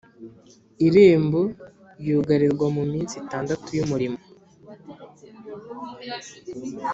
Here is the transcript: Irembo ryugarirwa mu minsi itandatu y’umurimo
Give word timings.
Irembo 0.87 1.41
ryugarirwa 1.99 2.65
mu 2.75 2.83
minsi 2.91 3.13
itandatu 3.23 3.67
y’umurimo 3.77 4.19